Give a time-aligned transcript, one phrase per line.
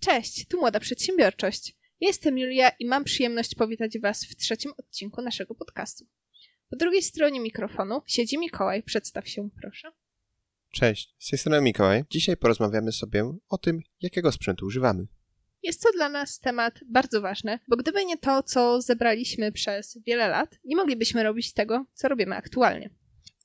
[0.00, 1.76] Cześć, tu Młoda Przedsiębiorczość.
[2.00, 6.04] Jestem Julia i mam przyjemność powitać Was w trzecim odcinku naszego podcastu.
[6.70, 8.82] Po drugiej stronie mikrofonu siedzi Mikołaj.
[8.82, 9.92] Przedstaw się, proszę.
[10.72, 12.04] Cześć, z tej strony Mikołaj.
[12.10, 15.06] Dzisiaj porozmawiamy sobie o tym, jakiego sprzętu używamy.
[15.62, 20.28] Jest to dla nas temat bardzo ważny, bo gdyby nie to, co zebraliśmy przez wiele
[20.28, 22.90] lat, nie moglibyśmy robić tego, co robimy aktualnie.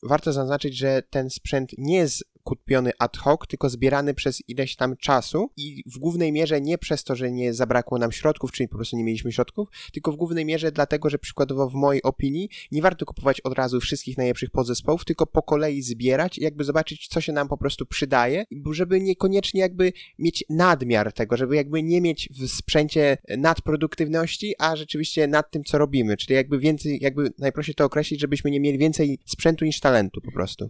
[0.04, 4.98] Warto zaznaczyć, że ten sprzęt nie jest kupiony ad hoc, tylko zbierany przez ileś tam
[4.98, 8.76] czasu i w głównej mierze nie przez to, że nie zabrakło nam środków, czyli po
[8.76, 12.82] prostu nie mieliśmy środków, tylko w głównej mierze dlatego, że przykładowo w mojej opinii nie
[12.82, 17.22] warto kupować od razu wszystkich najlepszych podzespołów, tylko po kolei zbierać i jakby zobaczyć, co
[17.22, 22.30] się nam po prostu przydaje, żeby niekoniecznie jakby mieć nadmiar tego, żeby jakby nie mieć
[22.32, 27.86] w sprzęcie nadproduktywności, a rzeczywiście nad tym, co robimy, czyli jakby więcej, jakby najprościej to
[27.86, 30.70] określić, żebyśmy nie mieli więcej sprzętu niż talentu po prostu.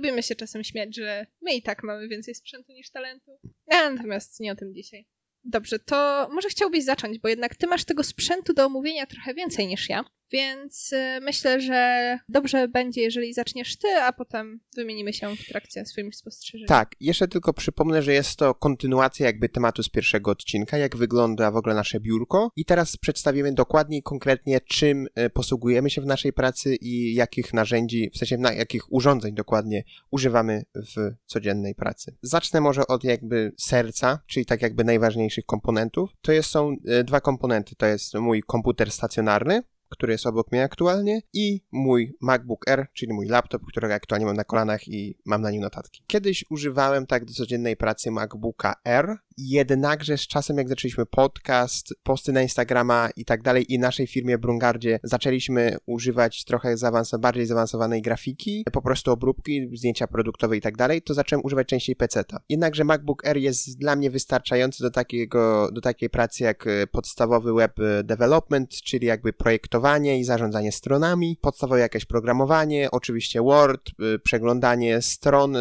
[0.00, 3.38] Lubimy się czasem śmiać, że my i tak mamy więcej sprzętu niż talentu.
[3.68, 5.06] Natomiast nie o tym dzisiaj.
[5.44, 9.66] Dobrze, to może chciałbyś zacząć, bo jednak ty masz tego sprzętu do omówienia trochę więcej
[9.66, 10.04] niż ja.
[10.32, 15.86] Więc y, myślę, że dobrze będzie, jeżeli zaczniesz ty, a potem wymienimy się w trakcie
[15.86, 16.68] swoimi spostrzeżeniami.
[16.68, 21.50] Tak, jeszcze tylko przypomnę, że jest to kontynuacja jakby tematu z pierwszego odcinka, jak wygląda
[21.50, 26.32] w ogóle nasze biurko i teraz przedstawimy dokładniej, konkretnie czym y, posługujemy się w naszej
[26.32, 32.16] pracy i jakich narzędzi, w sensie na jakich urządzeń dokładnie używamy w codziennej pracy.
[32.22, 36.10] Zacznę może od jakby serca, czyli tak jakby najważniejszych komponentów.
[36.20, 40.64] To jest, są y, dwa komponenty, to jest mój komputer stacjonarny, który jest obok mnie
[40.64, 45.42] aktualnie i mój MacBook Air, czyli mój laptop, którego aktualnie mam na kolanach i mam
[45.42, 46.04] na nim notatki.
[46.06, 52.32] Kiedyś używałem tak do codziennej pracy MacBooka Air, jednakże z czasem jak zaczęliśmy podcast, posty
[52.32, 58.02] na Instagrama i tak dalej i naszej firmie Brungardzie zaczęliśmy używać trochę zaawansowanej, bardziej zaawansowanej
[58.02, 62.40] grafiki, po prostu obróbki, zdjęcia produktowe i tak dalej, to zacząłem używać częściej PC-ta.
[62.48, 67.54] Jednakże MacBook Air jest dla mnie wystarczający do takiego, do takiej pracy jak e, podstawowy
[67.54, 67.72] web
[68.04, 75.56] development, czyli jakby projektowanie i zarządzanie stronami, podstawowe jakieś programowanie, oczywiście Word, e, przeglądanie stron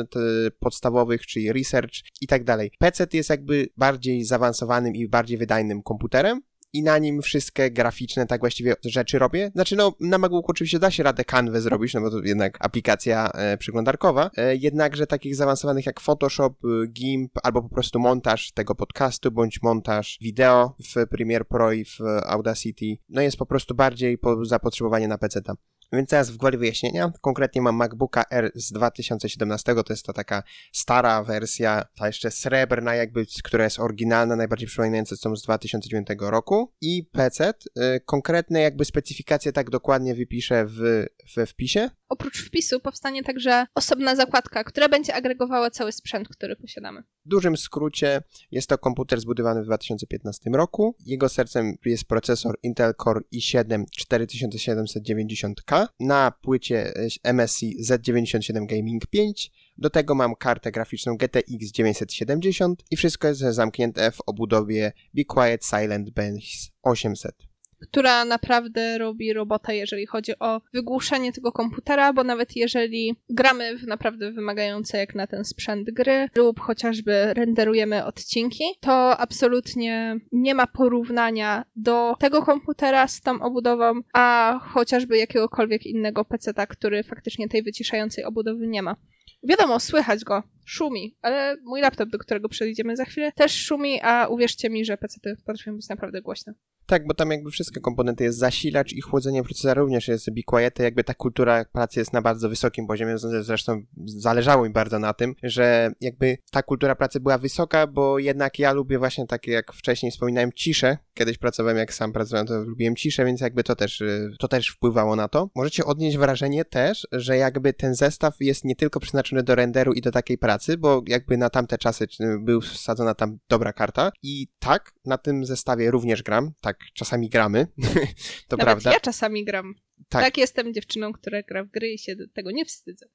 [0.59, 2.72] podstawowych, czyli research i tak dalej.
[2.80, 6.41] PC jest jakby bardziej zaawansowanym i bardziej wydajnym komputerem,
[6.74, 9.52] i na nim wszystkie graficzne tak właściwie rzeczy robię.
[9.56, 13.31] Znaczy no, na MacBooku oczywiście da się radę Canvę zrobić, no bo to jednak aplikacja
[13.31, 18.75] e, przeglądarkowa, e, jednakże takich zaawansowanych jak Photoshop, e, GIMP albo po prostu montaż tego
[18.75, 24.18] podcastu, bądź montaż wideo w Premiere Pro i w Audacity, no jest po prostu bardziej
[24.18, 25.56] po zapotrzebowanie na PC tam.
[25.94, 27.12] Więc teraz w gwoli wyjaśnienia.
[27.22, 32.96] Konkretnie mam MacBooka R z 2017, to jest ta taka stara wersja, ta jeszcze srebrna
[32.96, 36.74] jakby, która jest oryginalna, najbardziej przypominająca tą z 2009 roku.
[36.82, 41.06] I PC, y, konkretne jakby specyfikacje tak dokładnie wypiszę w,
[41.36, 41.90] we wpisie.
[42.10, 47.04] Oprócz wpisu powstanie także osobna zakładka, która będzie agregowała cały sprzęt, który posiadamy.
[47.29, 50.95] Dużym skrócie jest to komputer zbudowany w 2015 roku.
[51.06, 56.94] Jego sercem jest procesor Intel Core i7 4790K na płycie
[57.34, 59.51] MSI Z97 Gaming 5.
[59.78, 65.66] Do tego mam kartę graficzną GTX 970 i wszystko jest zamknięte w obudowie Be Quiet
[65.66, 67.49] Silent Bass 800
[67.81, 73.88] która naprawdę robi robotę, jeżeli chodzi o wygłuszenie tego komputera, bo nawet jeżeli gramy w
[73.88, 80.67] naprawdę wymagające jak na ten sprzęt gry lub chociażby renderujemy odcinki, to absolutnie nie ma
[80.67, 87.63] porównania do tego komputera z tą obudową, a chociażby jakiegokolwiek innego PC, który faktycznie tej
[87.63, 88.96] wyciszającej obudowy nie ma.
[89.44, 94.28] Wiadomo, słychać go, szumi, ale mój laptop, do którego przejdziemy za chwilę, też szumi, a
[94.28, 96.54] uwierzcie mi, że PC potrafią być naprawdę głośne.
[96.86, 100.80] Tak, bo tam jakby wszystkie komponenty jest zasilacz i chłodzenie procesora również jest be quiet,
[100.80, 105.36] jakby ta kultura pracy jest na bardzo wysokim poziomie, zresztą zależało mi bardzo na tym,
[105.44, 110.12] że jakby ta kultura pracy była wysoka, bo jednak ja lubię właśnie takie, jak wcześniej
[110.12, 110.98] wspominałem, ciszę.
[111.19, 114.68] Kiedyś pracowałem, jak sam pracowałem, to lubiłem ciszę, więc jakby to też, y, to też
[114.68, 115.50] wpływało na to.
[115.56, 120.02] Możecie odnieść wrażenie też, że jakby ten zestaw jest nie tylko przeznaczony do renderu i
[120.02, 122.08] do takiej pracy, bo jakby na tamte czasy
[122.40, 127.67] był wsadzona tam dobra karta i tak, na tym zestawie również gram, tak czasami gramy,
[128.47, 128.94] to Nawet prawda.
[128.94, 129.76] ja czasami gram.
[130.09, 130.23] Tak.
[130.23, 133.05] tak, jestem dziewczyną, która gra w gry i się tego nie wstydzę.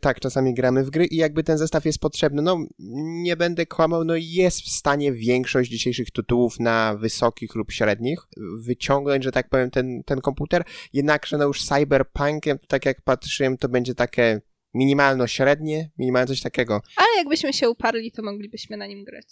[0.00, 2.42] Tak, czasami gramy w gry i jakby ten zestaw jest potrzebny.
[2.42, 2.66] No,
[3.22, 8.18] nie będę kłamał, no jest w stanie większość dzisiejszych tytułów na wysokich lub średnich
[8.58, 10.64] wyciągnąć, że tak powiem, ten, ten komputer.
[10.92, 14.40] Jednakże no już cyberpunkiem, tak jak patrzyłem, to będzie takie
[14.74, 16.80] minimalno średnie, minimalno coś takiego.
[16.96, 19.26] Ale jakbyśmy się uparli, to moglibyśmy na nim grać.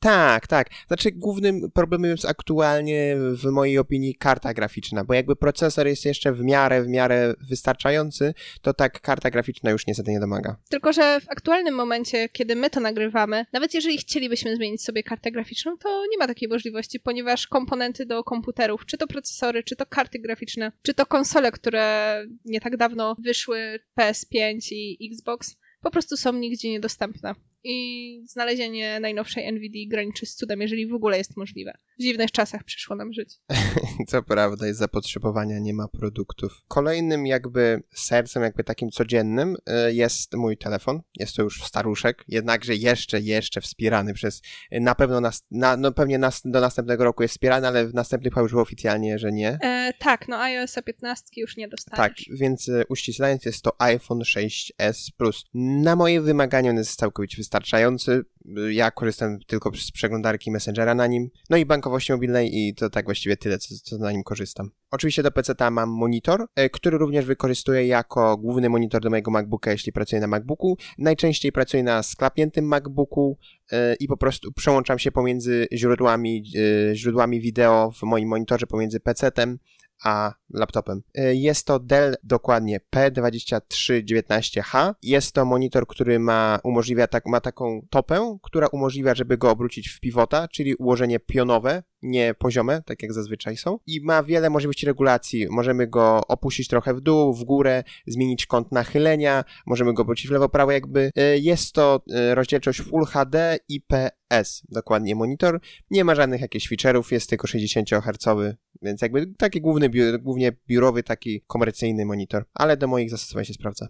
[0.00, 0.68] Tak, tak.
[0.86, 6.32] Znaczy głównym problemem jest aktualnie w mojej opinii karta graficzna, bo jakby procesor jest jeszcze
[6.32, 10.56] w miarę, w miarę wystarczający, to tak karta graficzna już niestety nie domaga.
[10.68, 15.32] Tylko, że w aktualnym momencie, kiedy my to nagrywamy, nawet jeżeli chcielibyśmy zmienić sobie kartę
[15.32, 19.86] graficzną, to nie ma takiej możliwości, ponieważ komponenty do komputerów, czy to procesory, czy to
[19.86, 26.16] karty graficzne, czy to konsole, które nie tak dawno wyszły, PS5 i Xbox, po prostu
[26.16, 31.78] są nigdzie niedostępne i znalezienie najnowszej NVIDIA graniczy z cudem, jeżeli w ogóle jest możliwe.
[31.98, 33.34] W dziwnych czasach przyszło nam żyć.
[34.08, 36.62] Co prawda, jest zapotrzebowania, nie ma produktów.
[36.68, 41.00] Kolejnym jakby sercem, jakby takim codziennym e, jest mój telefon.
[41.16, 45.92] Jest to już staruszek, jednakże jeszcze, jeszcze wspierany przez, e, na pewno, nas, na, no
[45.92, 49.58] pewnie nas, do następnego roku jest wspierany, ale w następnych już oficjalnie, że nie.
[49.62, 51.98] E, tak, no iOS 15 już nie dostaniesz.
[51.98, 55.44] Tak, więc e, uściślając jest to iPhone 6s Plus.
[55.54, 58.24] Na moje wymagania on jest całkowicie wystarczający.
[58.70, 63.04] Ja korzystam tylko z przeglądarki Messengera na nim, no i bankowości mobilnej i to tak
[63.04, 64.70] właściwie tyle, co, co na nim korzystam.
[64.90, 69.70] Oczywiście do PC mam monitor, e, który również wykorzystuję jako główny monitor do mojego MacBooka,
[69.72, 70.76] jeśli pracuję na MacBooku.
[70.98, 73.38] Najczęściej pracuję na sklapniętym MacBooku
[73.72, 76.42] e, i po prostu przełączam się pomiędzy źródłami,
[76.90, 79.56] e, źródłami wideo w moim monitorze, pomiędzy PC-tem
[80.04, 81.02] a laptopem.
[81.14, 84.94] E, jest to Dell dokładnie P2319H.
[85.02, 89.88] Jest to monitor, który ma, umożliwia tak, ma taką topę, która umożliwia, żeby go obrócić
[89.88, 93.78] w pivota, czyli ułożenie pionowe, nie poziome, tak jak zazwyczaj są.
[93.86, 95.46] I ma wiele możliwości regulacji.
[95.50, 100.30] Możemy go opuścić trochę w dół, w górę, zmienić kąt nachylenia, możemy go obrócić w
[100.30, 101.10] lewo, prawo, jakby.
[101.16, 105.60] E, jest to e, rozdzielczość Full HD IPS, dokładnie monitor.
[105.90, 111.02] Nie ma żadnych jakichś feature'ów, jest tylko 60 Hz, więc jakby taki główny, głównie biurowy,
[111.02, 113.88] taki komercyjny monitor, ale do moich zastosowań się sprawdza.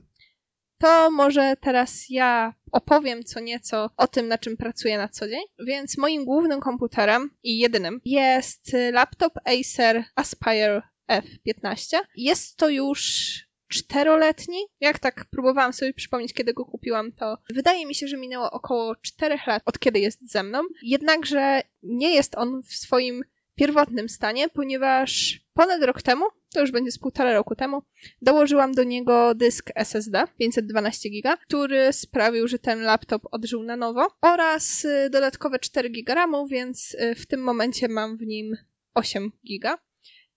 [0.80, 5.42] To może teraz ja opowiem co nieco o tym, na czym pracuję na co dzień.
[5.66, 11.98] Więc moim głównym komputerem i jedynym jest laptop Acer Aspire F15.
[12.16, 13.32] Jest to już
[13.68, 14.58] czteroletni.
[14.80, 18.96] Jak tak próbowałam sobie przypomnieć, kiedy go kupiłam, to wydaje mi się, że minęło około
[18.96, 20.62] czterech lat od kiedy jest ze mną.
[20.82, 23.24] Jednakże nie jest on w swoim
[23.58, 26.24] pierwotnym stanie, ponieważ ponad rok temu,
[26.54, 27.82] to już będzie z półtora roku temu,
[28.22, 34.06] dołożyłam do niego dysk SSD 512 GB, który sprawił, że ten laptop odżył na nowo
[34.20, 38.56] oraz y, dodatkowe 4 GB więc y, w tym momencie mam w nim
[38.94, 39.87] 8 GB.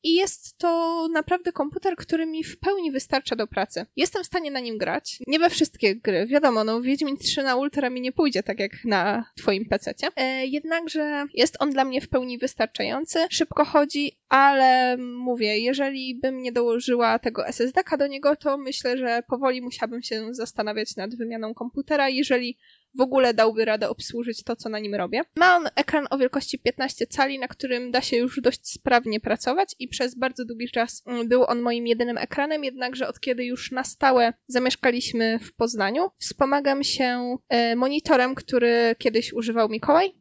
[0.03, 3.85] I jest to naprawdę komputer, który mi w pełni wystarcza do pracy.
[3.95, 5.19] Jestem w stanie na nim grać.
[5.27, 6.27] Nie we wszystkie gry.
[6.27, 10.07] Wiadomo, no Wiedźmin 3 na Ultra mi nie pójdzie tak jak na twoim pececie.
[10.15, 13.19] E, jednakże jest on dla mnie w pełni wystarczający.
[13.29, 19.23] Szybko chodzi, ale mówię, jeżeli bym nie dołożyła tego SSD-ka do niego, to myślę, że
[19.27, 22.57] powoli musiałabym się zastanawiać nad wymianą komputera, jeżeli
[22.97, 25.21] w ogóle dałby radę obsłużyć to, co na nim robię.
[25.37, 29.75] Ma on ekran o wielkości 15 cali, na którym da się już dość sprawnie pracować
[29.79, 33.71] i przez bardzo długi czas mm, był on moim jedynym ekranem, jednakże od kiedy już
[33.71, 40.20] na stałe zamieszkaliśmy w Poznaniu, wspomagam się e, monitorem, który kiedyś używał Mikołaj,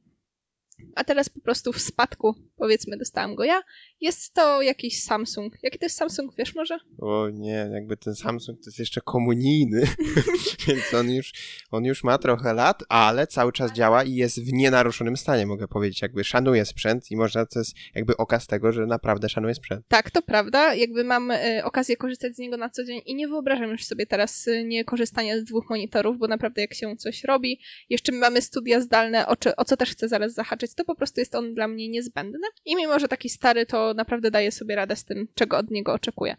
[0.95, 3.63] a teraz po prostu w spadku, powiedzmy, dostałam go ja.
[4.01, 5.57] Jest to jakiś Samsung.
[5.63, 6.79] Jaki to jest Samsung, wiesz może?
[6.99, 9.87] O nie, jakby ten Samsung to jest jeszcze komunijny,
[10.69, 11.33] więc on już,
[11.71, 15.69] on już ma trochę lat, ale cały czas działa i jest w nienaruszonym stanie, mogę
[15.69, 16.03] powiedzieć.
[16.03, 19.87] Jakby szanuje sprzęt i można, to jest jakby okaz tego, że naprawdę szanuje sprzęt.
[19.89, 20.75] Tak, to prawda.
[20.75, 24.07] Jakby mam y, okazję korzystać z niego na co dzień i nie wyobrażam już sobie
[24.07, 27.61] teraz y, nie korzystania z dwóch monitorów, bo naprawdę jak się coś robi,
[27.91, 31.21] jeszcze mamy studia zdalne, o, czy, o co też chcę zaraz zahaczyć, to po prostu
[31.21, 32.49] jest on dla mnie niezbędny.
[32.65, 35.93] I mimo, że taki stary, to naprawdę daje sobie radę z tym, czego od niego
[35.93, 36.37] oczekuję.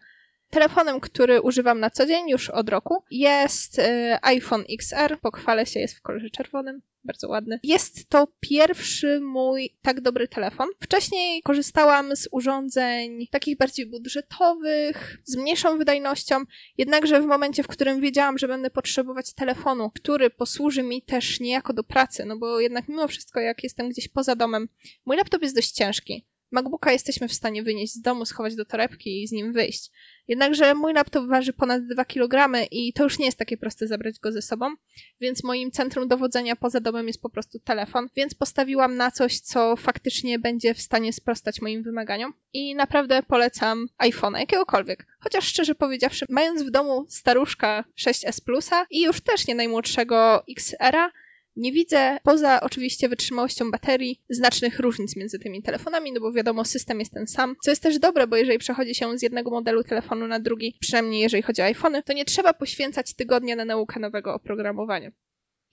[0.51, 5.19] Telefonem, który używam na co dzień już od roku jest y, iPhone XR.
[5.21, 6.81] Pochwalę się, jest w kolorze czerwonym.
[7.03, 7.59] Bardzo ładny.
[7.63, 10.69] Jest to pierwszy mój tak dobry telefon.
[10.79, 16.43] Wcześniej korzystałam z urządzeń takich bardziej budżetowych, z mniejszą wydajnością,
[16.77, 21.73] jednakże w momencie, w którym wiedziałam, że będę potrzebować telefonu, który posłuży mi też niejako
[21.73, 24.67] do pracy, no bo jednak mimo wszystko, jak jestem gdzieś poza domem,
[25.05, 26.25] mój laptop jest dość ciężki.
[26.51, 29.91] MacBooka jesteśmy w stanie wynieść z domu, schować do torebki i z nim wyjść.
[30.27, 34.19] Jednakże mój laptop waży ponad 2 kg i to już nie jest takie proste zabrać
[34.19, 34.75] go ze sobą,
[35.21, 39.75] więc moim centrum dowodzenia poza domem jest po prostu telefon, więc postawiłam na coś, co
[39.75, 45.07] faktycznie będzie w stanie sprostać moim wymaganiom i naprawdę polecam iPhone'a, jakiegokolwiek.
[45.19, 51.11] Chociaż szczerze powiedziawszy, mając w domu staruszka 6S Plusa i już też nie najmłodszego XR-a,
[51.55, 56.99] nie widzę, poza oczywiście wytrzymałością baterii, znacznych różnic między tymi telefonami, no bo wiadomo, system
[56.99, 60.27] jest ten sam, co jest też dobre, bo jeżeli przechodzi się z jednego modelu telefonu
[60.27, 64.33] na drugi, przynajmniej jeżeli chodzi o iPhony, to nie trzeba poświęcać tygodnia na naukę nowego
[64.33, 65.11] oprogramowania.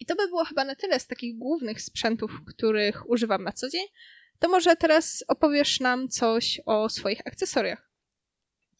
[0.00, 3.68] I to by było chyba na tyle z takich głównych sprzętów, których używam na co
[3.68, 3.86] dzień.
[4.38, 7.87] To może teraz opowiesz nam coś o swoich akcesoriach.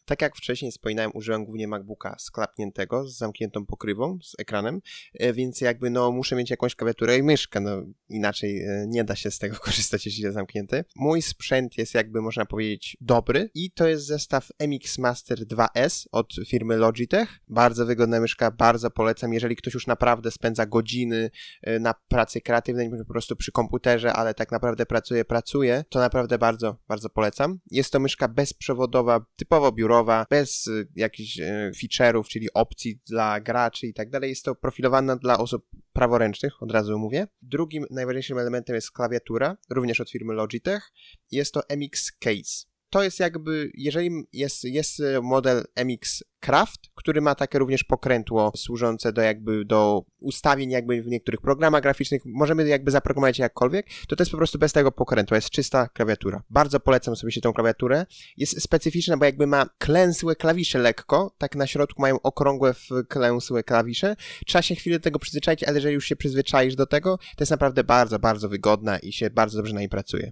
[0.09, 4.81] Tak jak wcześniej wspominałem, użyłem głównie MacBooka sklapniętego z zamkniętą pokrywą, z ekranem,
[5.13, 9.15] e, więc jakby no muszę mieć jakąś klawiaturę i myszkę, no inaczej e, nie da
[9.15, 10.85] się z tego korzystać, jeśli jest zamknięty.
[10.95, 16.33] Mój sprzęt jest jakby można powiedzieć dobry i to jest zestaw MX Master 2S od
[16.47, 17.39] firmy Logitech.
[17.47, 21.29] Bardzo wygodna myszka, bardzo polecam, jeżeli ktoś już naprawdę spędza godziny
[21.61, 26.37] e, na pracy kreatywnej, po prostu przy komputerze, ale tak naprawdę pracuje, pracuje, to naprawdę
[26.37, 27.59] bardzo, bardzo polecam.
[27.71, 29.98] Jest to myszka bezprzewodowa, typowo biurowa,
[30.29, 34.29] bez y, jakichś y, feature'ów, czyli opcji dla graczy i tak dalej.
[34.29, 37.27] Jest to profilowana dla osób praworęcznych, od razu mówię.
[37.41, 40.91] Drugim najważniejszym elementem jest klawiatura, również od firmy Logitech.
[41.31, 47.35] Jest to MX Case to jest jakby, jeżeli jest, jest model MX Craft, który ma
[47.35, 52.91] takie również pokrętło służące do jakby do ustawień jakby w niektórych programach graficznych, możemy jakby
[52.91, 56.43] zaprogramować jakkolwiek, to to jest po prostu bez tego pokrętła, jest czysta klawiatura.
[56.49, 58.05] Bardzo polecam sobie się tą klawiaturę.
[58.37, 62.73] Jest specyficzna, bo jakby ma klęsłe klawisze lekko, tak na środku mają okrągłe
[63.07, 64.15] klęsłe klawisze.
[64.45, 67.51] Trzeba się chwilę do tego przyzwyczaić, ale jeżeli już się przyzwyczaisz do tego, to jest
[67.51, 70.31] naprawdę bardzo, bardzo wygodna i się bardzo dobrze na niej pracuje.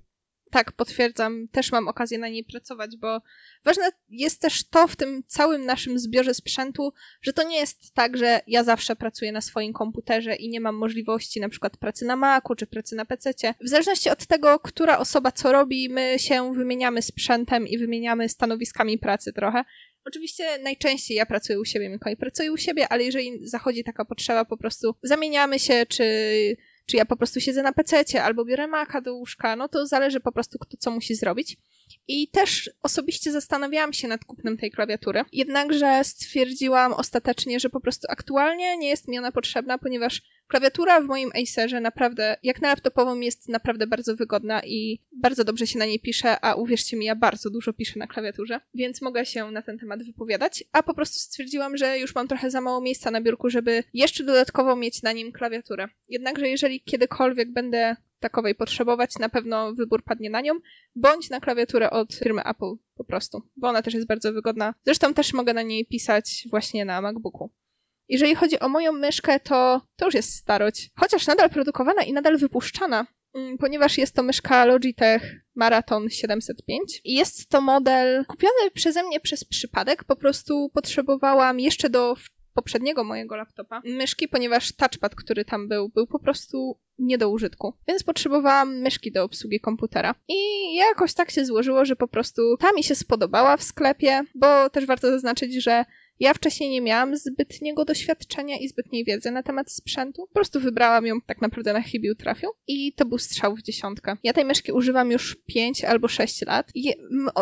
[0.52, 1.48] Tak, potwierdzam.
[1.52, 3.22] Też mam okazję na niej pracować, bo
[3.66, 8.18] ważne jest też to w tym całym naszym zbiorze sprzętu, że to nie jest tak,
[8.18, 12.16] że ja zawsze pracuję na swoim komputerze i nie mam możliwości na przykład pracy na
[12.16, 13.34] Macu czy pracy na PC.
[13.62, 18.98] W zależności od tego, która osoba co robi, my się wymieniamy sprzętem i wymieniamy stanowiskami
[18.98, 19.64] pracy trochę.
[20.06, 24.46] Oczywiście najczęściej ja pracuję u siebie, Mikołaj pracuje u siebie, ale jeżeli zachodzi taka potrzeba,
[24.46, 26.04] po prostu zamieniamy się, czy
[26.88, 30.20] czy ja po prostu siedzę na pececie albo biorę maka do łóżka, no to zależy
[30.20, 31.58] po prostu kto co musi zrobić.
[32.08, 38.08] I też osobiście zastanawiałam się nad kupnem tej klawiatury, jednakże stwierdziłam ostatecznie, że po prostu
[38.10, 43.20] aktualnie nie jest mi ona potrzebna, ponieważ klawiatura w moim Acerze naprawdę, jak na laptopową,
[43.20, 47.16] jest naprawdę bardzo wygodna i bardzo dobrze się na niej pisze, a uwierzcie mi, ja
[47.16, 51.20] bardzo dużo piszę na klawiaturze, więc mogę się na ten temat wypowiadać, a po prostu
[51.20, 55.12] stwierdziłam, że już mam trochę za mało miejsca na biurku, żeby jeszcze dodatkowo mieć na
[55.12, 55.88] nim klawiaturę.
[56.10, 60.54] Jednakże jeżeli kiedykolwiek będę takowej potrzebować, na pewno wybór padnie na nią,
[60.96, 64.74] bądź na klawiaturę od firmy Apple po prostu, bo ona też jest bardzo wygodna.
[64.86, 67.52] Zresztą też mogę na niej pisać właśnie na MacBooku.
[68.10, 72.38] Jeżeli chodzi o moją myszkę, to to już jest starość, chociaż nadal produkowana i nadal
[72.38, 79.04] wypuszczana, mm, ponieważ jest to myszka Logitech Marathon 705 i jest to model kupiony przeze
[79.04, 82.16] mnie przez przypadek, po prostu potrzebowałam jeszcze do
[82.58, 87.74] poprzedniego mojego laptopa myszki, ponieważ touchpad, który tam był, był po prostu nie do użytku.
[87.88, 90.16] Więc potrzebowałam myszki do obsługi komputera.
[90.28, 90.36] I
[90.76, 94.86] jakoś tak się złożyło, że po prostu ta mi się spodobała w sklepie, bo też
[94.86, 95.86] warto zaznaczyć, że
[96.20, 100.28] ja wcześniej nie miałam zbytniego doświadczenia i zbytniej wiedzy na temat sprzętu.
[100.28, 104.18] Po prostu wybrałam ją tak naprawdę na chybił trafił i to był strzał w dziesiątkę.
[104.24, 106.72] Ja tej myszki używam już 5 albo 6 lat.
[106.76, 106.94] I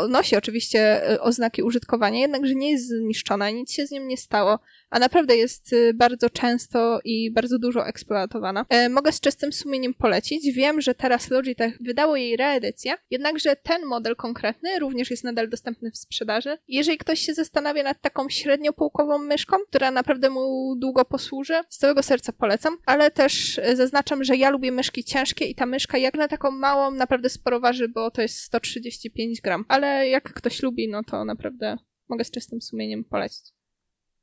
[0.09, 4.59] nosi oczywiście e, oznaki użytkowania, jednakże nie jest zniszczona, nic się z nim nie stało
[4.95, 8.65] a naprawdę jest y, bardzo często i bardzo dużo eksploatowana.
[8.69, 10.51] E, mogę z czystym sumieniem polecić.
[10.53, 15.91] Wiem, że teraz Logitech wydało jej reedycję, jednakże ten model konkretny również jest nadal dostępny
[15.91, 16.57] w sprzedaży.
[16.67, 18.29] Jeżeli ktoś się zastanawia nad taką
[18.65, 24.35] średniopółkową myszką, która naprawdę mu długo posłuży, z całego serca polecam, ale też zaznaczam, że
[24.35, 28.11] ja lubię myszki ciężkie i ta myszka jak na taką małą naprawdę sporo waży, bo
[28.11, 29.65] to jest 135 gram.
[29.67, 31.77] Ale jak ktoś lubi, no to naprawdę
[32.09, 33.43] mogę z czystym sumieniem polecić.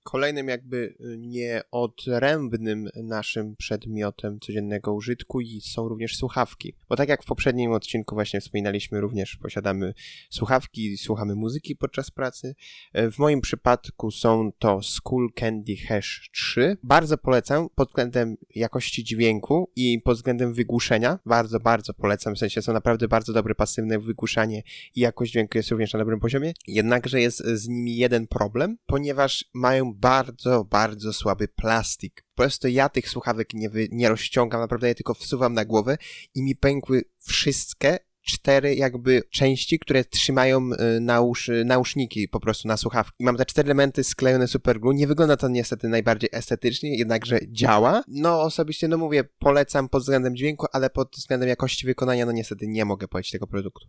[0.03, 6.75] Kolejnym jakby y, nieodrębnym naszym przedmiotem codziennego użytku są również słuchawki.
[6.89, 9.95] Bo tak jak w poprzednim odcinku właśnie wspominaliśmy, również posiadamy
[10.31, 12.55] słuchawki, słuchamy muzyki podczas pracy.
[12.93, 16.77] E, w moim przypadku są to School Candy Hash 3.
[16.83, 21.19] Bardzo polecam pod względem jakości dźwięku i pod względem wygłuszenia.
[21.27, 22.35] Bardzo, bardzo polecam.
[22.35, 24.63] W sensie są naprawdę bardzo dobre pasywne wygłuszanie
[24.95, 26.53] i jakość dźwięku jest również na dobrym poziomie.
[26.67, 32.25] Jednakże jest z nimi jeden problem, ponieważ mają bardzo, bardzo słaby plastik.
[32.35, 35.99] Po prostu ja tych słuchawek nie, wy, nie rozciągam, naprawdę je tylko wsuwam na głowę
[36.35, 42.77] i mi pękły wszystkie cztery jakby części, które trzymają y, nausz, nauszniki po prostu na
[42.77, 43.25] słuchawki.
[43.25, 44.95] Mam te cztery elementy sklejone superglue.
[44.95, 48.05] Nie wygląda to niestety najbardziej estetycznie, jednakże działa.
[48.09, 52.67] No osobiście, no mówię, polecam pod względem dźwięku, ale pod względem jakości wykonania, no niestety
[52.69, 53.87] nie mogę polecić tego produktu.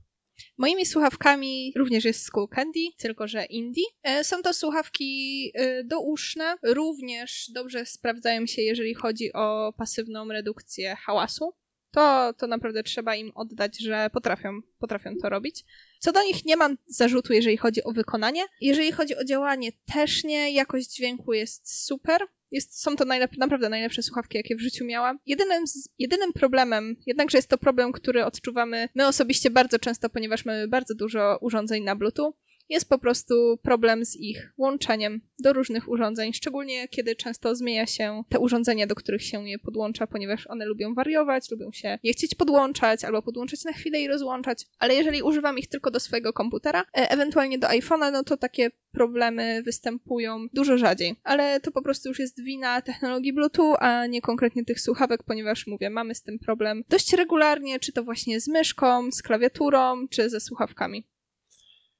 [0.57, 3.83] Moimi słuchawkami również jest Skull Candy, tylko że indie.
[4.03, 10.95] E, są to słuchawki e, douszne, również dobrze sprawdzają się, jeżeli chodzi o pasywną redukcję
[10.95, 11.53] hałasu.
[11.93, 15.65] To, to naprawdę trzeba im oddać, że potrafią, potrafią to robić.
[15.99, 18.41] Co do nich nie mam zarzutu, jeżeli chodzi o wykonanie.
[18.61, 20.51] Jeżeli chodzi o działanie, też nie.
[20.51, 22.21] Jakość dźwięku jest super.
[22.51, 25.19] Jest, są to najlep naprawdę najlepsze słuchawki, jakie w życiu miałam.
[25.25, 25.63] Jedynym,
[25.99, 30.95] jedynym problemem, jednakże jest to problem, który odczuwamy my osobiście bardzo często, ponieważ mamy bardzo
[30.95, 32.33] dużo urządzeń na Bluetooth,
[32.69, 38.23] jest po prostu problem z ich łączeniem do różnych urządzeń, szczególnie kiedy często zmienia się
[38.29, 42.35] te urządzenia, do których się je podłącza, ponieważ one lubią wariować, lubią się nie chcieć
[42.35, 46.81] podłączać albo podłączać na chwilę i rozłączać, ale jeżeli używam ich tylko do swojego komputera,
[46.81, 51.15] e, ewentualnie do iPhone'a, no to takie problemy występują dużo rzadziej.
[51.23, 55.67] Ale to po prostu już jest wina technologii Bluetooth, a nie konkretnie tych słuchawek, ponieważ
[55.67, 60.29] mówię, mamy z tym problem dość regularnie, czy to właśnie z myszką, z klawiaturą, czy
[60.29, 61.03] ze słuchawkami.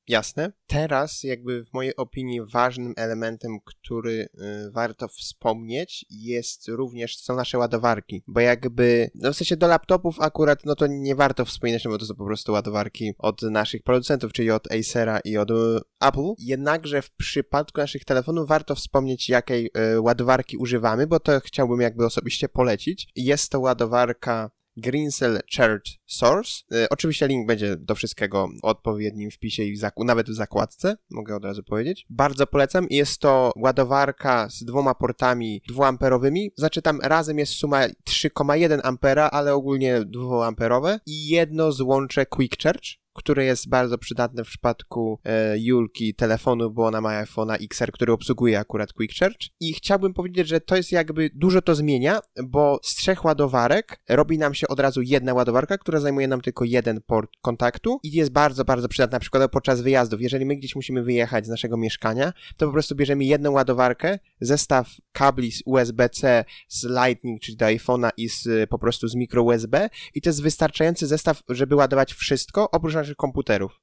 [0.07, 0.51] Jasne.
[0.67, 7.57] Teraz, jakby w mojej opinii, ważnym elementem, który y, warto wspomnieć, jest również, są nasze
[7.57, 8.24] ładowarki.
[8.27, 11.98] Bo jakby, no w sensie do laptopów akurat, no to nie warto wspominać, no bo
[11.98, 15.53] to są po prostu ładowarki od naszych producentów, czyli od Acera i od y,
[16.01, 16.33] Apple.
[16.38, 22.05] Jednakże w przypadku naszych telefonów warto wspomnieć, jakiej y, ładowarki używamy, bo to chciałbym jakby
[22.05, 23.07] osobiście polecić.
[23.15, 26.51] Jest to ładowarka Greensell Church Source.
[26.72, 31.36] E, oczywiście link będzie do wszystkiego w odpowiednim wpisie i w nawet w zakładce, mogę
[31.36, 32.06] od razu powiedzieć.
[32.10, 32.88] Bardzo polecam.
[32.89, 36.51] Jest to ładowarka z dwoma portami dwuamperowymi.
[36.58, 43.02] Znaczy tam razem jest suma 3,1 ampera, ale ogólnie dwuamperowe i jedno złącze Quick Charge
[43.13, 48.13] które jest bardzo przydatne w przypadku e, Julki telefonu, bo ona ma iPhone'a XR, który
[48.13, 49.48] obsługuje akurat Quick Charge.
[49.60, 54.38] I chciałbym powiedzieć, że to jest jakby dużo to zmienia, bo z trzech ładowarek robi
[54.38, 58.32] nam się od razu jedna ładowarka, która zajmuje nam tylko jeden port kontaktu i jest
[58.32, 60.22] bardzo, bardzo przydatna na przykład podczas wyjazdów.
[60.22, 64.89] Jeżeli my gdzieś musimy wyjechać z naszego mieszkania, to po prostu bierzemy jedną ładowarkę, zestaw
[65.12, 69.89] kabli z USB-C, z Lightning, czyli do iPhone'a i z, po prostu z micro USB
[70.15, 73.79] i to jest wystarczający zestaw, żeby ładować wszystko, oprócz komputerów.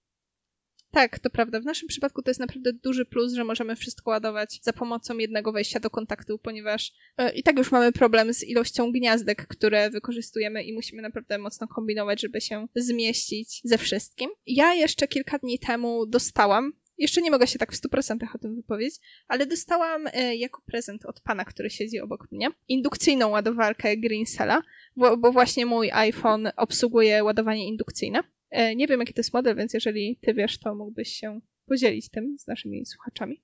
[0.90, 1.60] Tak, to prawda.
[1.60, 5.52] W naszym przypadku to jest naprawdę duży plus, że możemy wszystko ładować za pomocą jednego
[5.52, 10.64] wejścia do kontaktu, ponieważ e, i tak już mamy problem z ilością gniazdek, które wykorzystujemy
[10.64, 14.30] i musimy naprawdę mocno kombinować, żeby się zmieścić ze wszystkim.
[14.46, 18.56] Ja jeszcze kilka dni temu dostałam jeszcze nie mogę się tak w 100% o tym
[18.56, 18.94] wypowiedzieć,
[19.28, 24.62] ale dostałam e, jako prezent od pana, który siedzi obok mnie, indukcyjną ładowarkę Greensella,
[24.96, 28.22] bo, bo właśnie mój iPhone obsługuje ładowanie indukcyjne.
[28.50, 32.08] E, nie wiem, jaki to jest model, więc jeżeli ty wiesz, to mógłbyś się podzielić
[32.08, 33.42] tym z naszymi słuchaczami.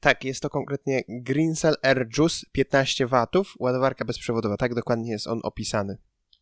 [0.00, 4.56] Tak, jest to konkretnie Greensell Air Juice 15 watów, ładowarka bezprzewodowa.
[4.56, 5.98] Tak dokładnie jest on opisany.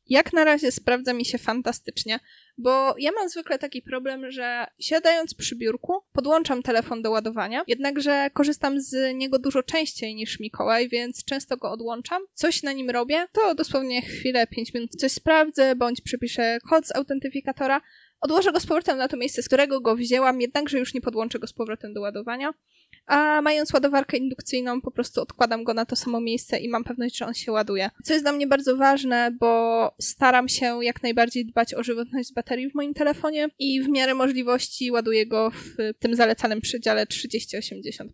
[0.09, 2.21] Jak na razie sprawdza mi się fantastycznie,
[2.59, 8.31] bo ja mam zwykle taki problem, że siadając przy biurku podłączam telefon do ładowania, jednakże
[8.35, 13.27] korzystam z niego dużo częściej niż Mikołaj, więc często go odłączam, coś na nim robię,
[13.33, 17.81] to dosłownie chwilę, 5 minut coś sprawdzę, bądź przypiszę kod z autentyfikatora,
[18.21, 21.39] Odłożę go z powrotem na to miejsce, z którego go wzięłam, jednakże już nie podłączę
[21.39, 22.55] go z powrotem do ładowania.
[23.07, 27.17] A mając ładowarkę indukcyjną, po prostu odkładam go na to samo miejsce i mam pewność,
[27.17, 27.91] że on się ładuje.
[28.05, 32.71] Co jest dla mnie bardzo ważne, bo staram się jak najbardziej dbać o żywotność baterii
[32.71, 38.07] w moim telefonie i w miarę możliwości ładuję go w tym zalecanym przedziale 30-80%.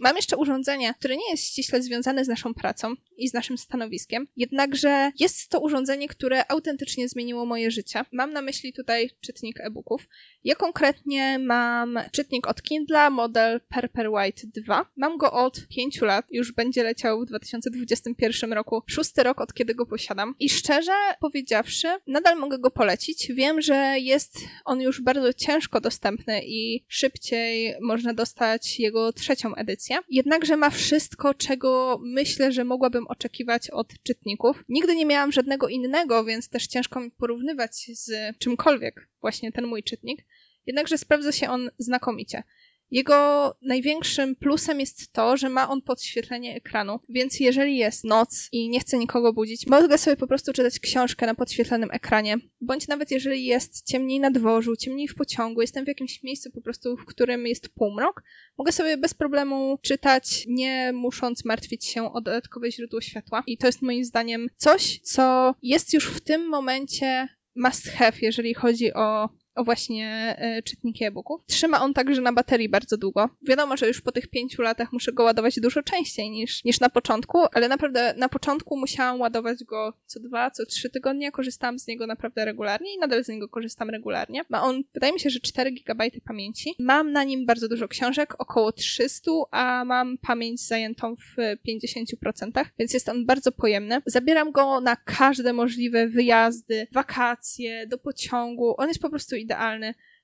[0.00, 4.28] Mam jeszcze urządzenie, które nie jest ściśle związane z naszą pracą i z naszym stanowiskiem,
[4.36, 8.04] jednakże jest to urządzenie, które autentycznie zmieniło moje życie.
[8.12, 10.08] Mam na myśli tutaj czytnik e-booków.
[10.44, 13.60] Ja konkretnie mam czytnik od Kindle, model
[14.08, 14.86] White 2.
[14.96, 19.74] Mam go od 5 lat, już będzie leciał w 2021 roku, szósty rok od kiedy
[19.74, 20.34] go posiadam.
[20.38, 23.32] I szczerze powiedziawszy, nadal mogę go polecić.
[23.32, 29.87] Wiem, że jest on już bardzo ciężko dostępny i szybciej można dostać jego trzecią edycję.
[30.08, 34.64] Jednakże ma wszystko, czego myślę, że mogłabym oczekiwać od czytników.
[34.68, 39.82] Nigdy nie miałam żadnego innego, więc też ciężko mi porównywać z czymkolwiek właśnie ten mój
[39.82, 40.24] czytnik.
[40.66, 42.42] Jednakże sprawdza się on znakomicie.
[42.90, 48.68] Jego największym plusem jest to, że ma on podświetlenie ekranu, więc jeżeli jest noc i
[48.68, 53.10] nie chcę nikogo budzić, mogę sobie po prostu czytać książkę na podświetlonym ekranie, bądź nawet
[53.10, 57.04] jeżeli jest ciemniej na dworzu, ciemniej w pociągu, jestem w jakimś miejscu po prostu, w
[57.04, 58.22] którym jest półmrok,
[58.58, 63.42] mogę sobie bez problemu czytać, nie musząc martwić się o dodatkowe źródło światła.
[63.46, 68.54] I to jest moim zdaniem coś, co jest już w tym momencie must have, jeżeli
[68.54, 69.28] chodzi o
[69.64, 71.40] właśnie e, czytniki e-booków.
[71.46, 73.28] Trzyma on także na baterii bardzo długo.
[73.42, 76.88] Wiadomo, że już po tych pięciu latach muszę go ładować dużo częściej niż, niż na
[76.88, 81.32] początku, ale naprawdę na początku musiałam ładować go co dwa, co trzy tygodnie.
[81.32, 84.42] Korzystałam z niego naprawdę regularnie i nadal z niego korzystam regularnie.
[84.48, 86.74] Ma on, wydaje mi się, że 4 GB pamięci.
[86.78, 91.36] Mam na nim bardzo dużo książek, około 300, a mam pamięć zajętą w
[91.68, 94.02] 50%, więc jest on bardzo pojemny.
[94.06, 98.74] Zabieram go na każde możliwe wyjazdy, wakacje, do pociągu.
[98.78, 99.47] On jest po prostu idealny.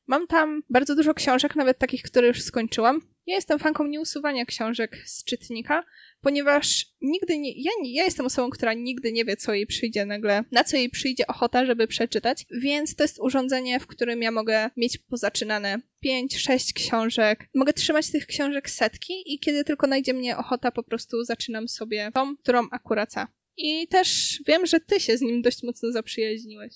[0.06, 3.00] Mam tam bardzo dużo książek, nawet takich, które już skończyłam.
[3.26, 5.84] Ja jestem fanką nieusuwania książek z czytnika,
[6.20, 10.44] ponieważ nigdy nie, ja, ja jestem osobą, która nigdy nie wie, co jej przyjdzie nagle,
[10.52, 14.70] na co jej przyjdzie ochota, żeby przeczytać, więc to jest urządzenie, w którym ja mogę
[14.76, 17.48] mieć pozaczynane 5-6 książek.
[17.54, 22.10] Mogę trzymać tych książek setki i kiedy tylko najdzie mnie ochota, po prostu zaczynam sobie
[22.14, 23.14] tą, którą akurat.
[23.56, 26.74] I też wiem, że ty się z nim dość mocno zaprzyjaźniłeś.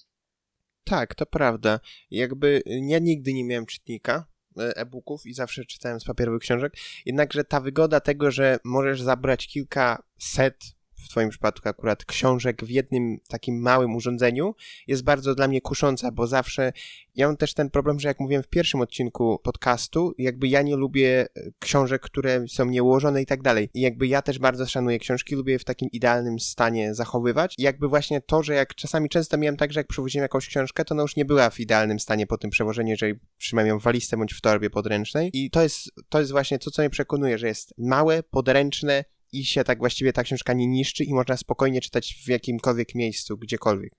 [0.89, 1.81] Tak, to prawda.
[2.11, 4.27] Jakby ja nigdy nie miałem czytnika
[4.59, 6.73] e, e-booków i zawsze czytałem z papierowych książek,
[7.07, 12.71] jednakże ta wygoda tego, że możesz zabrać kilka set w Twoim przypadku akurat książek w
[12.71, 14.55] jednym takim małym urządzeniu
[14.87, 16.73] jest bardzo dla mnie kusząca, bo zawsze
[17.15, 20.77] ja mam też ten problem, że jak mówiłem w pierwszym odcinku podcastu, jakby ja nie
[20.77, 23.71] lubię e, książek, które są nieułożone i tak dalej.
[23.75, 27.55] I jakby ja też bardzo szanuję książki, lubię je w takim idealnym stanie zachowywać.
[27.59, 30.85] I jakby właśnie to, że jak czasami często miałem tak, że jak przewoziłem jakąś książkę,
[30.85, 33.83] to ona już nie była w idealnym stanie po tym przewożeniu, jeżeli trzymałem ją w
[33.83, 35.31] walizce bądź w torbie podręcznej.
[35.33, 39.45] I to jest, to jest właśnie to, co mnie przekonuje, że jest małe, podręczne, i
[39.45, 43.93] się tak właściwie ta książka nie niszczy i można spokojnie czytać w jakimkolwiek miejscu, gdziekolwiek.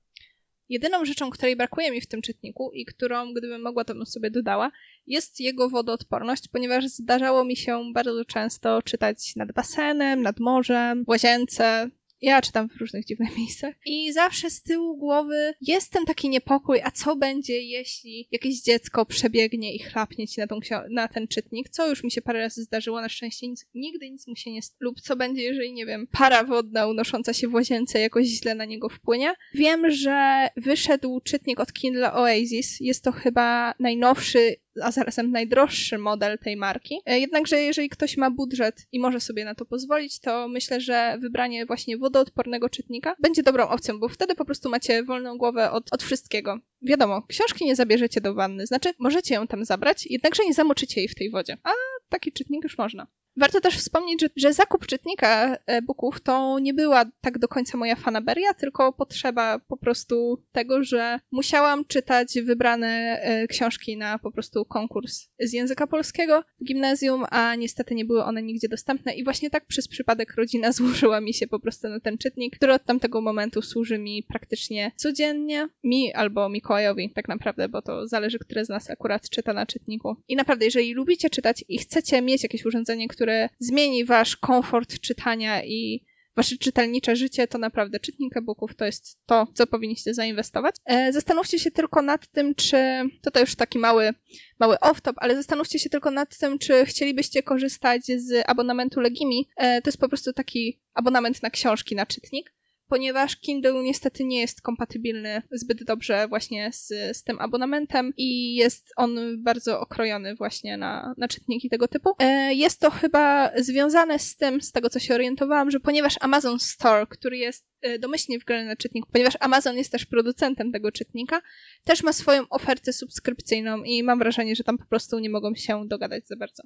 [0.69, 4.31] Jedyną rzeczą, której brakuje mi w tym czytniku i którą, gdybym mogła, to bym sobie
[4.31, 4.71] dodała,
[5.07, 11.09] jest jego wodoodporność, ponieważ zdarzało mi się bardzo często czytać nad basenem, nad morzem, w
[11.09, 11.89] łazience,
[12.21, 13.75] ja czytam w różnych dziwnych miejscach.
[13.85, 19.05] I zawsze z tyłu głowy jest ten taki niepokój, a co będzie, jeśli jakieś dziecko
[19.05, 22.63] przebiegnie i chlapnie ci na, tą, na ten czytnik, co już mi się parę razy
[22.63, 24.59] zdarzyło, na szczęście nic, nigdy nic mu się nie...
[24.79, 28.65] lub co będzie, jeżeli, nie wiem, para wodna unosząca się w łazience jakoś źle na
[28.65, 29.33] niego wpłynie.
[29.53, 36.37] Wiem, że wyszedł czytnik od Kindle Oasis, jest to chyba najnowszy a zarazem najdroższy model
[36.37, 37.01] tej marki.
[37.05, 41.17] E, jednakże jeżeli ktoś ma budżet i może sobie na to pozwolić, to myślę, że
[41.21, 45.93] wybranie właśnie wodoodpornego czytnika będzie dobrą opcją, bo wtedy po prostu macie wolną głowę od,
[45.93, 46.59] od wszystkiego.
[46.81, 51.07] Wiadomo, książki nie zabierzecie do wanny, znaczy możecie ją tam zabrać, jednakże nie zamoczycie jej
[51.07, 51.57] w tej wodzie.
[51.63, 51.69] A
[52.09, 53.07] taki czytnik już można.
[53.37, 57.95] Warto też wspomnieć, że, że zakup czytnika e-booków to nie była tak do końca moja
[57.95, 64.65] fanaberia, tylko potrzeba po prostu tego, że musiałam czytać wybrane e, książki na po prostu
[64.65, 69.49] konkurs z języka polskiego w gimnazjum, a niestety nie były one nigdzie dostępne i właśnie
[69.49, 73.21] tak przez przypadek rodzina złożyła mi się po prostu na ten czytnik, który od tamtego
[73.21, 78.69] momentu służy mi praktycznie codziennie, mi albo Mikołajowi tak naprawdę, bo to zależy, które z
[78.69, 80.15] nas akurat czyta na czytniku.
[80.27, 84.99] I naprawdę, jeżeli lubicie czytać i chcecie mieć jakieś urządzenie, które które zmieni wasz komfort
[84.99, 90.75] czytania i wasze czytelnicze życie, to naprawdę czytnik e-booków to jest to, co powinniście zainwestować.
[90.85, 92.77] E, zastanówcie się tylko nad tym, czy,
[93.21, 94.13] to to już taki mały,
[94.59, 99.49] mały off-top, ale zastanówcie się tylko nad tym, czy chcielibyście korzystać z abonamentu Legimi.
[99.57, 102.53] E, to jest po prostu taki abonament na książki, na czytnik
[102.89, 108.93] ponieważ Kindle niestety nie jest kompatybilny zbyt dobrze właśnie z, z tym abonamentem i jest
[108.97, 112.09] on bardzo okrojony właśnie na, na czytniki tego typu.
[112.19, 116.59] E, jest to chyba związane z tym, z tego co się orientowałam, że ponieważ Amazon
[116.59, 121.41] Store, który jest e, domyślnie wgrany na czytnik, ponieważ Amazon jest też producentem tego czytnika,
[121.83, 125.87] też ma swoją ofertę subskrypcyjną i mam wrażenie, że tam po prostu nie mogą się
[125.87, 126.63] dogadać za bardzo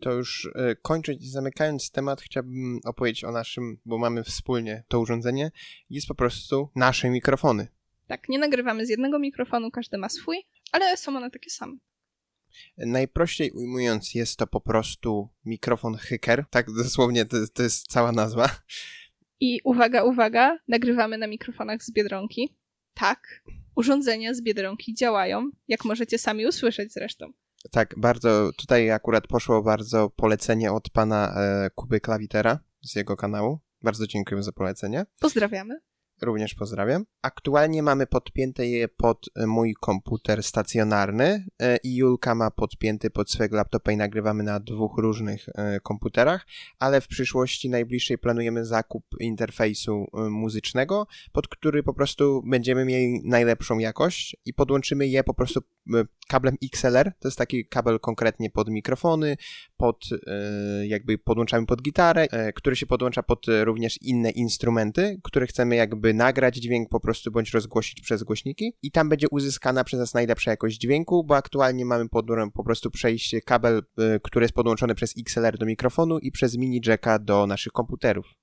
[0.00, 5.00] to już e, kończąc i zamykając temat, chciałbym opowiedzieć o naszym, bo mamy wspólnie to
[5.00, 5.50] urządzenie,
[5.90, 7.68] jest po prostu nasze mikrofony.
[8.06, 10.36] Tak, nie nagrywamy z jednego mikrofonu, każdy ma swój,
[10.72, 11.76] ale są one takie same.
[12.78, 18.50] Najprościej ujmując, jest to po prostu mikrofon Hyker, tak dosłownie to, to jest cała nazwa.
[19.40, 22.56] I uwaga, uwaga, nagrywamy na mikrofonach z Biedronki.
[22.94, 23.42] Tak,
[23.76, 27.32] urządzenia z Biedronki działają, jak możecie sami usłyszeć zresztą.
[27.70, 33.58] Tak, bardzo, tutaj akurat poszło bardzo polecenie od pana e, Kuby Klawitera z jego kanału.
[33.82, 35.06] Bardzo dziękuję za polecenie.
[35.20, 35.80] Pozdrawiamy.
[36.22, 37.04] Również pozdrawiam.
[37.22, 43.30] Aktualnie mamy podpięte je pod e, mój komputer stacjonarny e, i Julka ma podpięty pod
[43.30, 46.46] swojego laptopa i nagrywamy na dwóch różnych e, komputerach,
[46.78, 53.78] ale w przyszłości najbliższej planujemy zakup interfejsu muzycznego, pod który po prostu będziemy mieli najlepszą
[53.78, 55.60] jakość i podłączymy je po prostu
[56.28, 57.12] kablem XLR.
[57.18, 59.36] To jest taki kabel konkretnie pod mikrofony,
[59.78, 60.08] pod,
[60.82, 66.56] jakby podłączamy pod gitarę, który się podłącza pod również inne instrumenty, które chcemy jakby nagrać
[66.56, 70.78] dźwięk po prostu bądź rozgłosić przez głośniki i tam będzie uzyskana przez nas najlepsza jakość
[70.78, 73.82] dźwięku, bo aktualnie mamy pod, po prostu przejście kabel,
[74.22, 78.34] który jest podłączony przez XLR do mikrofonu i przez mini jacka do naszych komputerów.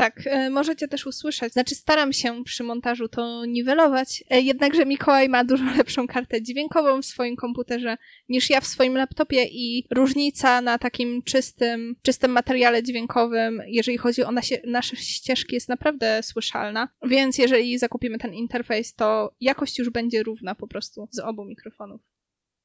[0.00, 1.52] Tak, e, możecie też usłyszeć.
[1.52, 7.02] Znaczy, staram się przy montażu to niwelować, e, jednakże Mikołaj ma dużo lepszą kartę dźwiękową
[7.02, 7.96] w swoim komputerze
[8.28, 14.24] niż ja w swoim laptopie i różnica na takim czystym, czystym materiale dźwiękowym, jeżeli chodzi
[14.24, 16.88] o nasie, nasze ścieżki, jest naprawdę słyszalna.
[17.02, 22.00] Więc jeżeli zakupimy ten interfejs, to jakość już będzie równa po prostu z obu mikrofonów.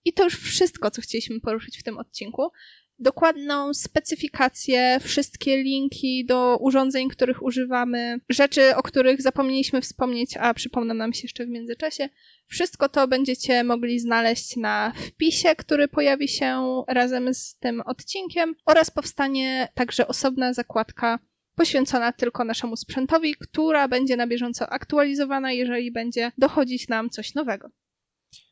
[0.06, 2.52] I to już wszystko, co chcieliśmy poruszyć w tym odcinku
[3.00, 10.94] dokładną specyfikację, wszystkie linki do urządzeń, których używamy, rzeczy, o których zapomnieliśmy wspomnieć, a przypomną
[10.94, 12.10] nam się jeszcze w międzyczasie.
[12.48, 18.92] Wszystko to będziecie mogli znaleźć na wpisie, który pojawi się razem z tym odcinkiem oraz
[18.92, 21.20] powstanie także osobna zakładka
[21.56, 27.70] poświęcona tylko naszemu sprzętowi, która będzie na bieżąco aktualizowana, jeżeli będzie dochodzić nam coś nowego.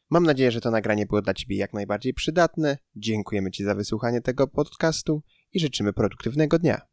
[0.09, 2.77] Mam nadzieję, że to nagranie było dla Ciebie jak najbardziej przydatne.
[2.95, 6.92] Dziękujemy Ci za wysłuchanie tego podcastu i życzymy produktywnego dnia.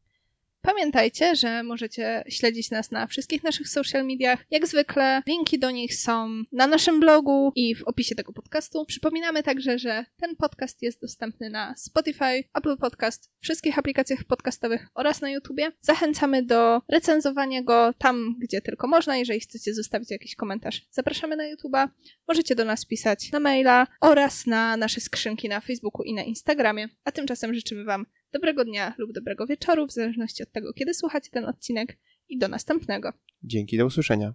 [0.62, 4.44] Pamiętajcie, że możecie śledzić nas na wszystkich naszych social mediach.
[4.50, 8.84] Jak zwykle linki do nich są na naszym blogu i w opisie tego podcastu.
[8.86, 15.20] Przypominamy także, że ten podcast jest dostępny na Spotify, Apple Podcast, wszystkich aplikacjach podcastowych oraz
[15.20, 15.72] na YouTubie.
[15.80, 19.16] Zachęcamy do recenzowania go tam, gdzie tylko można.
[19.16, 21.88] Jeżeli chcecie zostawić jakiś komentarz, zapraszamy na YouTuba.
[22.28, 26.88] Możecie do nas pisać na maila oraz na nasze skrzynki na Facebooku i na Instagramie.
[27.04, 31.30] A tymczasem życzymy Wam dobrego dnia lub dobrego wieczoru, w zależności od tego, kiedy słuchacie
[31.30, 33.12] ten odcinek i do następnego.
[33.42, 34.34] Dzięki, do usłyszenia.